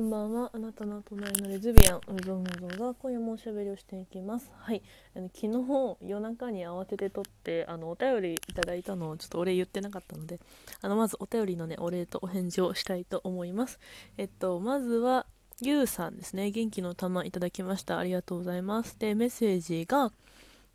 [0.00, 0.50] こんばんは。
[0.54, 4.50] あなたの隣のレズビアン、うぞうぞが今夜もおしゃべりをしていきます。
[4.56, 4.80] はい。
[5.14, 10.40] あの昨日夜中に慌てて撮って、あのお便りいただいたのをちょっとお礼言ってなかったので、
[10.80, 13.78] あのまずお便りのね、お礼とお返事をしたいと思います。
[14.16, 15.26] えっと、まずは、
[15.60, 16.50] ゆうさんですね。
[16.50, 17.98] 元気の玉いただきました。
[17.98, 18.98] ありがとうございます。
[18.98, 20.12] で、メッセージが、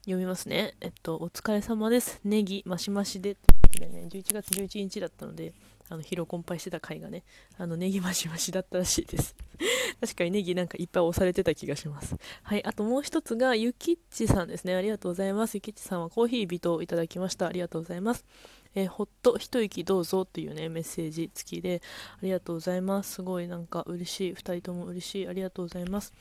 [0.01, 0.75] 読みますね。
[0.81, 2.19] えっと、お疲れ様です。
[2.23, 3.37] ネギマシマシで、
[3.79, 5.51] でね、11月11日だったので、
[5.89, 7.23] あの疲労困憊してた回がね、
[7.57, 9.35] あのネギマシマシだったらしいです。
[10.01, 12.15] 確かにネギなんかいっぱい押されてた気がします。
[12.43, 14.75] はい、あともう一つがゆきっちさんですね。
[14.75, 15.55] ありがとうございます。
[15.55, 17.47] ゆきっちさんはコーヒー微糖いただきました。
[17.47, 18.25] ありがとうございます。
[18.73, 21.81] えーほっと一息どうぞっていうねメッセージ付きで
[22.17, 23.13] ありがとうございます。
[23.13, 24.33] すごいなんか嬉しい。
[24.33, 25.27] 二人とも嬉しい。
[25.27, 26.13] ありがとうございます。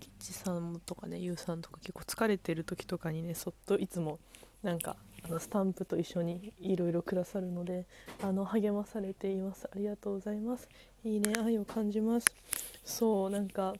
[0.00, 4.20] キッチさんとかね、ゆうさんとか結構疲れてる時とかにね、そっといつも
[4.62, 7.86] なんかあのスタンプと一緒にいろいろくださるので
[8.22, 9.68] あの励まされています。
[9.72, 10.68] ありがとうございます。
[11.04, 12.26] いいね愛を感じます。
[12.84, 13.74] そうなんか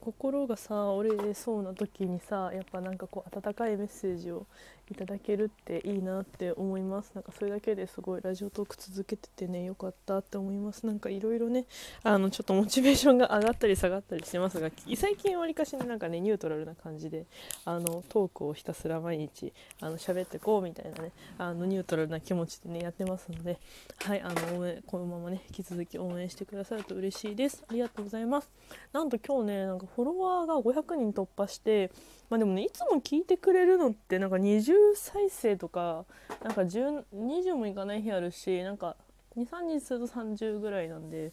[0.00, 4.46] 心がさ折れそうな時にさやっぱなんかこう温かいメッセージを
[4.90, 7.12] いただけるっていいなって思います。
[7.14, 10.84] なんかそれだけですごいラジオトーク続けててねよかったって思います。
[10.84, 11.64] なんかいろいろね
[12.02, 17.26] あのちょっとモチベーションが上がったり下がったりしてますが最近わりかしねなんかねニュートラルな感じで
[17.64, 23.60] あのトークをひたすら毎日あの喋ってこうみたいなねあのニュートラルな気持ちでねやってますので
[24.02, 27.62] はいあの応援このままね引き続き応援してくださると嬉しいです。
[27.68, 28.50] ありがとうございます。
[28.92, 31.90] なんと今日ねフォロワーが500人突破して
[32.28, 36.04] まあでもねいつも聞いてくれるのってなんか20再生とか
[36.42, 38.96] なんか20もいかない日あるしなんか
[39.36, 41.32] 23日すると30ぐらいなんで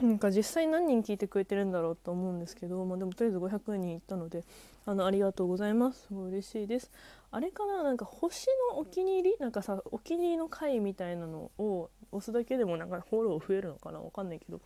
[0.00, 4.44] なんか実際何人聞いてくれてるんだろうと思うんですけど、まあ、でもとりあえず500人いったので
[4.84, 6.08] あのありがとうございます。
[6.10, 6.90] 嬉しいです。
[7.30, 14.60] あれかななんか星のお気に入りなんかさお気に入りの回みたいなのを押すだけでもなんかフォロー増えるのかなわかんないけど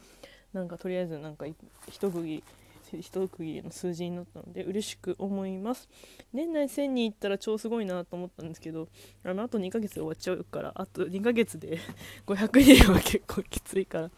[0.52, 1.46] なんかとりあえずなんか
[1.90, 2.44] 一区切り
[2.92, 5.88] 一区切りの数字になったので嬉しく思います。
[6.32, 8.88] 年内1000人いったら超すごいなと思ったんですけど
[9.24, 11.78] あのあと2ヶ月で終わっちゃうからあと2ヶ月で
[12.26, 14.10] 500人は結構きついから。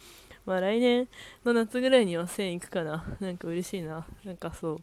[0.44, 1.08] まあ来年
[1.44, 3.16] の夏ぐらいには1000いくかな。
[3.20, 4.06] なんか嬉しいな。
[4.24, 4.78] なんかそう。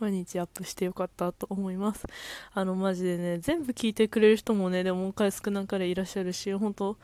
[0.00, 2.06] 毎日アップしてよかったと思います。
[2.52, 6.96] あの、マジでね、全部聞いてくれる人もね、でも今回少なかれいらっしゃるし、本当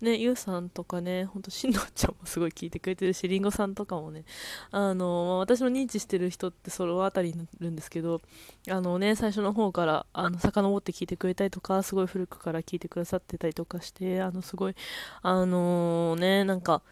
[0.00, 4.24] ね、ゆうさんとかね、ほんとしんのちゃんもすごい聞いてくれてるし、りんごさんとかもね、
[4.70, 8.20] あの、私の認知してる人ってそのあたりになるんですけど、
[8.68, 14.74] あのね、最初の方から、あの、遡って聞いてくれたりとか、すごい古くから聞いてくださってたりとかして、あの、すごい、
[15.22, 16.82] あのね、なんか、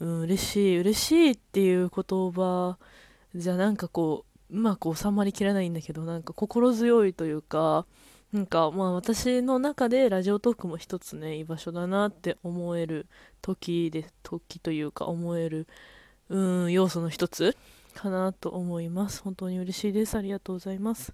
[0.00, 2.78] うん、嬉しい、嬉しいっていう言葉
[3.34, 7.86] じゃなんかこう、うまく収まりきらないんだけどなんか心強いというか
[8.32, 13.06] なんかまあ私の中でラジオトークも一つね居場所だなって思える
[13.42, 15.66] 時で時というか思える
[16.28, 17.56] うん要素の一つ
[17.94, 19.22] かなと思います。
[19.22, 20.16] 本当に嬉しいです。
[20.16, 21.12] ありがとうございます。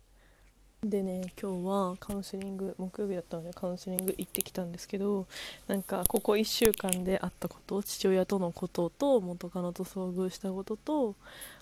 [0.83, 5.27] でね今日はカウンセリング木曜日だったのでカウンセリング行ってきたんですけど
[5.67, 11.17] なんかここ1週間であったこと父親とのことと元カノと遭遇したことと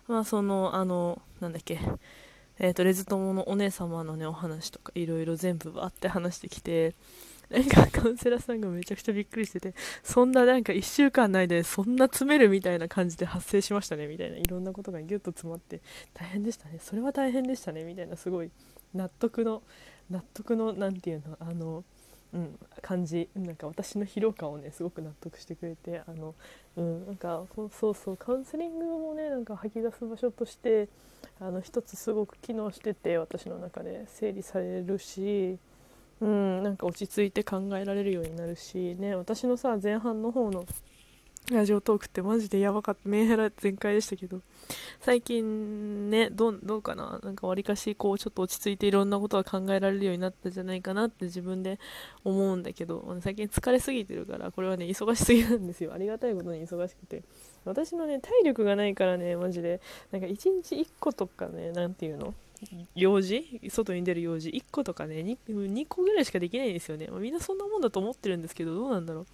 [0.08, 1.78] まあそのあのなんだっけ。
[2.60, 6.96] えー、とレズ友のお姉様のねお話とかいろいろ全部バーって話してきて
[7.50, 14.38] なんかカウンセラーさんがめちゃくちゃびっくりしててそんななんか1週間内でそんな詰めるみたいな感じで発生しましたねみたいな。
[14.38, 15.80] いろんなことがギュッと詰まって
[16.14, 16.78] 大変でしたね。
[16.80, 18.50] それは大変でしたねみたいなすごい
[18.94, 19.62] 納得の
[20.10, 21.84] 納得のなんていうのあの
[22.34, 26.34] うん、感じなんか私の疲労感をねすごく納得してくれてあの、
[26.76, 27.44] うん、なんか
[27.80, 30.88] そうそうカウンセリングもねなんか吐き出す場所として
[31.40, 35.58] あの一つすごく機能してて私の中で整理されるし、
[36.20, 40.66] うん、なんか落ち着いて考えられるようになるしね私のさ前半の方の
[41.50, 43.00] ラジオトークってマジでやばかった。
[43.08, 44.42] メンヘラ全開でしたけど。
[45.00, 47.18] 最近ねどうどうかな？
[47.22, 51.78] なんかわりかしこうちょっと落ち着いていろんなことが考えられるようになったんじゃないかなって自分で
[52.22, 53.16] 思うんだけど。
[53.22, 55.94] 最近疲れすぎてるからこれはね忙しすぎなんですよ。
[55.94, 57.22] ありがたいことに忙しくて。
[57.64, 59.80] 私のね体力がないからねマジで。
[60.12, 60.30] なんか1
[60.62, 62.34] 日1個とかねなんていうの？
[62.94, 63.60] 用事？
[63.70, 69.26] 外に出る用事？1個とかね 2, 2個ぐらいしかできないんですよね、ま、みんなそんなもんだと思ってるんですけどどうなんだろう。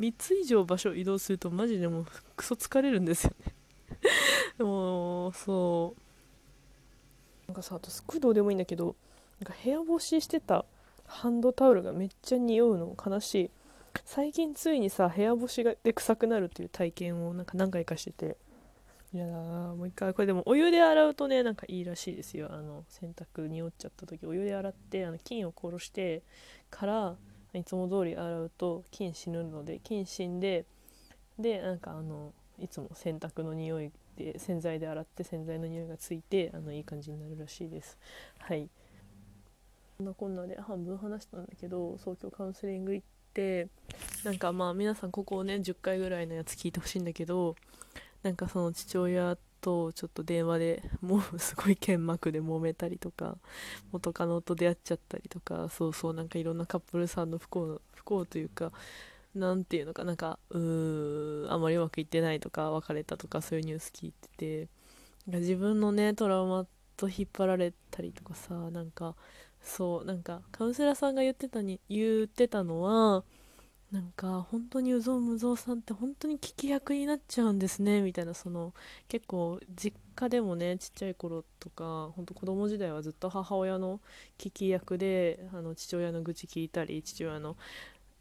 [0.00, 2.06] 3つ以上場所移動するとマジでもう
[2.36, 3.54] クソ疲れるんですよね。
[4.58, 6.00] で もそう。
[7.48, 8.94] なんかさあとすっごいどうでもいいんだけど
[9.40, 10.64] なんか部屋干ししてた
[11.06, 13.50] ハンドタオルがめっちゃ匂うの悲しい。
[14.04, 18.36] 最近ついにさ部屋干しがで臭くなるっていう体験をなんか何回かしてて。
[19.12, 20.14] いやだなもう一回。
[20.14, 22.48] これでもお湯で洗うとねなんかいいらしいですよ。
[22.52, 24.24] あの洗濯匂っちゃった時。
[24.24, 26.22] お湯で洗ってあの菌を殺して
[26.70, 27.16] から
[27.54, 30.64] いつも通り洗うと菌死ぬので菌死んで
[31.38, 37.98] でなんかあのいつも洗濯の匂いで洗剤で洗って洗剤の匂いがついてあのいい感じになるらしいです。
[38.38, 38.68] はい。
[39.98, 43.68] こんなこんなで半分話したんだけど早期カウンセリング行って
[44.24, 47.56] なんかまあ皆さんここをね10回ぐらいのやつ聞いてほしいんだけど
[48.22, 53.36] なんかその父親とちょっと電話でもうすごい剣幕で揉めたりとか
[53.92, 58.72] 元カノと出会っちゃったりとかそうそうなんかいろんなカップルさんの不幸不幸というか
[59.34, 64.66] 何て言うのかなんかうーあんまりうまくいってないとか別れたとかそういうニュース聞いて
[65.28, 66.66] て自分のねトラウマ
[66.96, 69.14] と引っ張られたりとかさなんか
[69.62, 73.24] そうなんかカウンセラーさんが言ってたに言ってたのは
[73.92, 78.72] なんか本当にうぞうむぞうさんって本当に聞き役になっちゃうんですねみたいなその
[79.08, 84.00] 結構実家でもねちっちゃい頃とか本当子供時代はずっと母親の
[84.38, 87.56] 聞き役であの父親の愚痴聞いたり父親の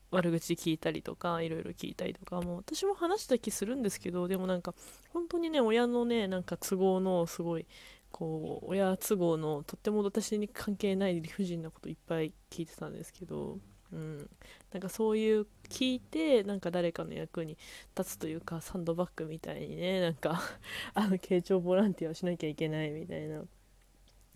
[0.09, 4.73] 悪口聞いたりとかいろいろ聞いたりとかもう私も話した気するんですけどでもなんか
[5.13, 7.67] 本当にね親のねなんか都合のすごい
[8.11, 13.59] こう親都合のとっても私に関係ない理不尽なこといっぱい聞いてたんですけど
[13.91, 14.29] うん、
[14.71, 17.57] なんかそういう聞いてなんか誰かの役に
[17.97, 20.41] 立つというかサンドバッグみたいにねなんか
[20.93, 23.43] あの慶長ボランティアをしなきゃいけないみたいな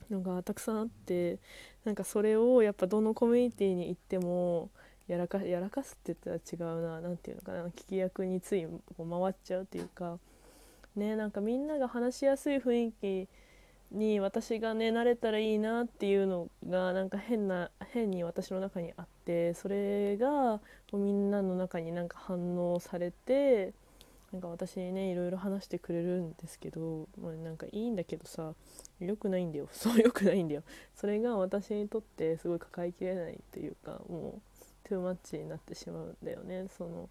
[0.09, 1.39] のがたくさんあって
[1.85, 4.71] なんかそれをやっぱどのコミュニティに行っても
[5.07, 10.19] やらかやらかすって言ったら違うな何て言うのかな聞き役についこう回っちゃうというか。
[10.95, 13.27] ねなんかみんなが話しやすい雰囲気
[13.93, 20.59] に私がね慣れたらいいなっていうのがなんか変な変に私の中にあってそれが
[20.91, 23.73] こうみんなの中になんか反応されて
[24.31, 28.55] なんか私にねいろいろ話してくれるんですけど、まあ、なんかいいんだけどさ
[28.99, 29.67] 良くないんだよ。
[29.71, 30.63] そう良くないんだよ。
[30.95, 34.41] それが私にとってすごい抱えきれないというかもう
[34.83, 36.67] トゥーマッチになってしまうんだよね。
[36.69, 37.09] その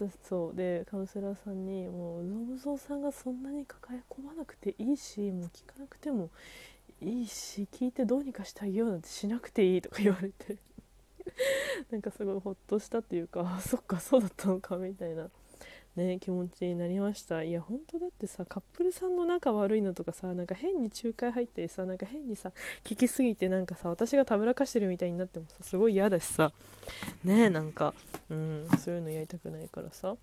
[0.00, 6.30] 私そうでカウンセラーさんにもううぞうぞさんがそんなに抱え込まなくていいしもう聞かなくても
[7.02, 10.56] いいし聞いてどうにかしてあげようなんてしなくていいとか言われて。
[11.90, 15.28] なんかすごいほっとしたっていうかそっかそうだったのかみたいな。
[15.96, 17.42] ね気持ちになりました。
[17.42, 22.52] いや本当だってさカップルさんの仲悪いのとかさなんか変に仲介入ってさなんか変にさ
[22.84, 26.52] 聞きすぎてなんかさ私がたぶらかしてるみたいになってもさすごい嫌だしさ。
[27.24, 27.94] ねなんか
[28.28, 30.16] うんそういうのやりたくないからさ。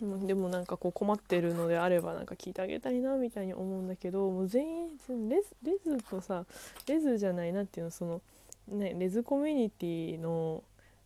[0.00, 4.88] でもなんかこう困ってるのであればなんか聞いてあげたいなみたいに思うんだけどもう全員
[5.28, 6.46] レズレズとさ
[6.86, 8.22] レズじゃないなっていうのその
[8.68, 10.62] ねレズコミュニティの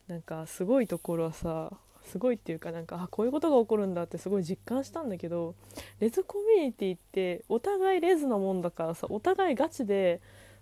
[0.06, 1.73] なんかすごいところはさ
[2.05, 5.55] すごいっていうかなんかあこういうことが起こるんだってすごい実感したんだけど
[6.01, 10.21] レズコミュニティってお互いレズなもんだからさお互いガチで、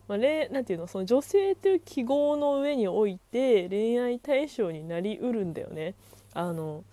[0.08, 5.94] まあ、れなんていうのその女性という記号の上において恋愛対象になりうるんだよね。
[6.34, 6.84] あの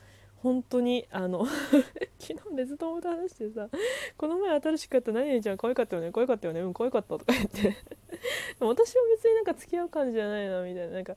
[0.41, 1.45] 本当にあの
[2.17, 3.67] 昨日レズ友と話してさ
[4.17, 7.75] この前新しくやった何々ちゃん可愛かったよね可愛かったよねうん可愛かったとか言って
[8.59, 11.15] 私は別になんか付き合う感じじゃないなみたいななんか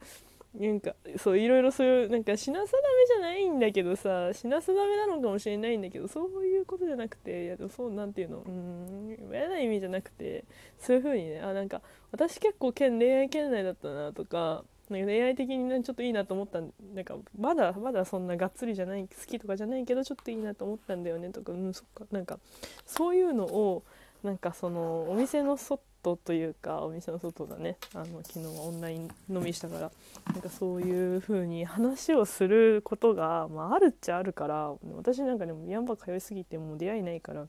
[0.54, 2.68] なんかそういろいろそういうなんか品定め
[3.06, 8.38] じゃないんだけどさ品定めなのかもしれないんだけどそういうことじゃなくていやでもそうなんていうの？
[8.38, 10.44] うん嫌な意味じゃなくて
[10.78, 16.66] そういう風にねあなんか私結構恋愛圏内だったなとかなんか恋愛的に、ちょっといいなと思ったな
[17.00, 22.38] んかまだまだそんながっつりじゃない好きとかじゃないけどちょっといいなと思ったんだよねとかうんそっかなんか
[22.84, 23.84] そういうのを
[24.22, 27.76] なんかそのお店の外というかお店の外だね。
[27.94, 29.92] あの昨日はオンライン飲みしたから。
[30.32, 37.46] なんかそういう風に話をすることが、まあ、あるっちゃあるから私なんかでもヤンバ通いすぎてもう出会いないから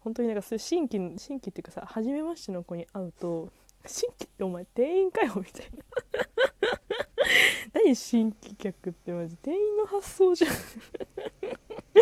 [0.00, 3.48] 本当になんかそういう新規新規っていうかさ初めましての子に会うと
[3.86, 5.84] 新規ってお前店員かよみたいな。
[7.72, 10.50] 何新規客ってマジ店員の発想じゃん。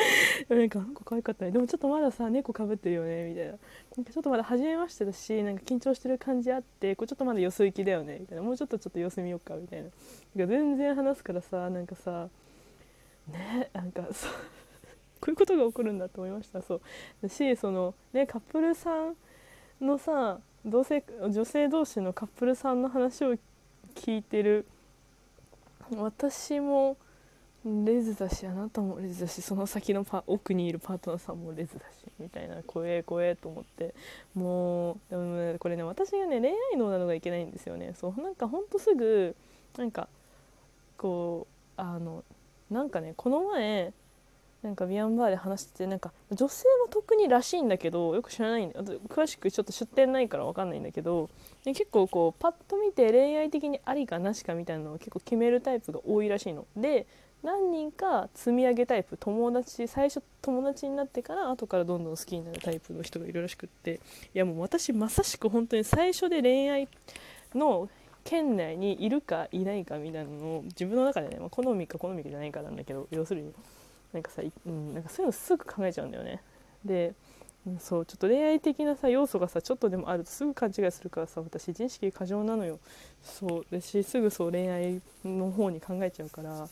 [0.48, 1.50] なんか可愛かったね。
[1.50, 3.52] でもちょっとまださ猫かぶってるよねみたいな。
[3.52, 8.42] なんかちょっとまだ初めましてだしなんか緊張してる感じあってこれちょっとまだよそ行きだよねみたいな。
[8.42, 9.88] もうちょっとちょっと様子見ようかみたいな。
[10.36, 12.28] なんか全然話すからさなんかさ
[13.28, 14.32] ねなんかそう
[15.20, 16.62] こういうことが起こるんだと思いました。
[16.62, 16.80] そう。
[17.22, 19.16] だしそのねカップルさん
[19.80, 23.36] のさ同性女性同士のカップルさんの話を
[23.94, 24.66] 聞いてる
[25.96, 26.96] 私も
[27.64, 33.94] レズだしあなたもレズだしその先のパ奥にいるパートナーさんもレズだしみたいな怖え怖えと思って。
[34.34, 37.94] もうでも、ね、これね私がね恋愛脳なのがいけないんですよね。
[37.98, 39.34] そうなんかほんとすぐ
[39.76, 40.08] なんか
[40.96, 41.46] こ
[41.76, 42.24] うあの
[42.70, 43.92] なんかねこの前
[44.62, 48.76] なんかビアンバーで話しててなんか女性も特にらしいんだけどよく知らないんで
[49.08, 51.30] 詳しくちょっと出典ないから分かんないんだけど
[51.64, 56.66] 結構こうパッと見て恋愛的にありかなしかみたいなのを結構決めるタイプが多いらしいの。
[56.76, 57.06] で
[57.42, 64.00] 何人か積み上げタイプ友達最初友達になってから後からどんどん好きになるタイプの人がいるらしくって
[64.34, 66.88] いやもう私まさしく本当に最初で恋愛
[67.54, 67.88] の
[68.24, 73.52] 県内にいるかいないかみたいなのを自分の中でね、まあ、好みか好みじゃないかなんだけど要するに
[74.12, 76.42] なんかさ、うん、なんかそういうのすぐ考えちゃうんだよね
[76.84, 77.14] で
[77.78, 82.78] そうちょっと恋愛的なさ要素がさちょっとでもあるとすぐ勘違いするからさ私自意識過剰なのよ。
[83.22, 83.66] そう。
[83.70, 86.66] ですしすぐそう恋愛の方に考えちゃうから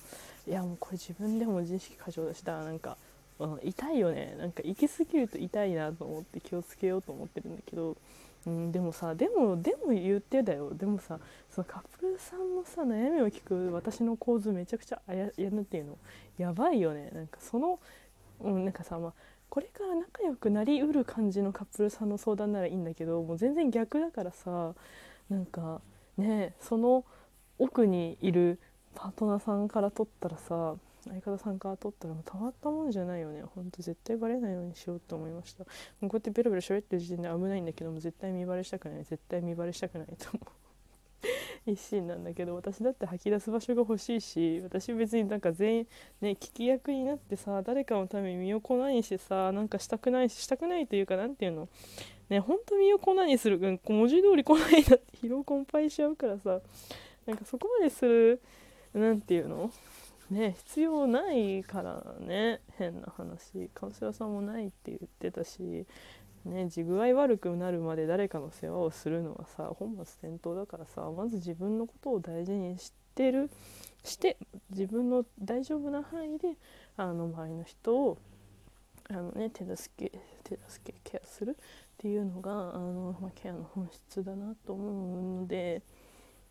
[0.46, 2.96] いやもうこれ自分でも自意識過剰だしたなんか、
[3.38, 4.36] うん、痛いよね。
[4.38, 7.96] なんか行き過ぎると痛いなと思って気をつけようと思ってるんだけど、
[8.46, 10.72] うん、でもさでもでも言ってだよ。
[10.72, 11.18] でもさ
[11.50, 15.98] そのカップルさんのさ悩みを聞く私の構図めちゃくちゃあややるっていうの
[16.38, 17.10] やばいよね。
[17.12, 17.80] なんかその、
[18.40, 19.12] うん、なんかさまあ
[19.48, 24.74] これから仲良くなりうる感じのカップルさんの相談ならいいんだけどもう全然逆だからさ
[25.28, 25.80] なんか
[26.16, 27.04] ねその
[27.58, 28.58] 奥にいる
[28.96, 30.74] パートナーさんから取ったらさ
[31.08, 33.42] 相方さんから取ったらもうたまったもんじゃないよね。
[33.54, 35.62] ほんと絶対バレないようにしようと思いました。
[36.00, 39.04] もうこうやってベロベロ喋ってる時点で危ないんだけども絶対見バレしたくない。
[39.04, 40.48] 絶対見バレしたくないと思う。
[41.70, 45.86] 一心なんだけど私だって吐き出す場所が欲しいし私別になんか全員
[46.20, 51.68] ね聞き役になってさ誰かのために身を粉にしてさなんかしたくないししたくないというか何ていうの？
[52.28, 56.60] ねほんと身を粉にする文字通り来ないなって疲労困憊しちゃうからさ
[57.26, 58.40] なんかそこまでする
[58.98, 59.70] 何ていうの？
[60.30, 62.60] ね必要ないからね。
[62.78, 63.70] 変な話。
[63.74, 65.86] カウンセラーさんもないって言ってたし。
[66.44, 73.50] ね地具合悪くなるまで誰かの世話をするのはさ本末転倒だからさまず自分のことを大事にしてる。
[74.04, 74.36] して
[74.70, 76.56] 自分の大丈夫な範囲で
[76.96, 78.18] あの周りの人を
[79.10, 81.64] あの、ね、手助け手助けケアするっ
[81.98, 85.82] ていうのがあの、まあ、ケアの本質だなと思うので。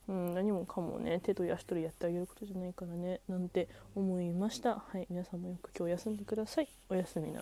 [0.08, 4.84] うん、何もかもね手と足取りやってあげることじゃないからねなんて思いました。
[4.88, 6.68] はい皆さんもよく今日休んでください。
[6.90, 7.34] おやすみな